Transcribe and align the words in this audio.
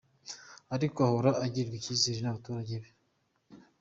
Ariko 0.75 0.97
ahora 1.07 1.31
agirirwa 1.45 1.75
icyizere 1.79 2.19
n’abaturage 2.21 2.75
be. 2.81 2.89